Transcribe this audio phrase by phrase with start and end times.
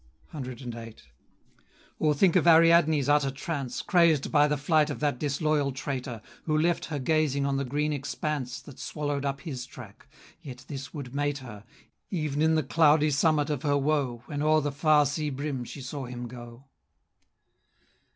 [0.33, 0.97] CVIII.
[1.99, 6.57] Or think of Ariadne's utter trance, Crazed by the flight of that disloyal traitor, Who
[6.57, 10.07] left her gazing on the green expanse That swallowed up his track,
[10.41, 11.65] yet this would mate her,
[12.11, 15.81] Ev'n in the cloudy summit of her woe, When o'er the far sea brim she
[15.81, 16.65] saw him go.